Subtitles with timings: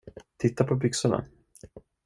[0.37, 1.25] Titta på byxorna.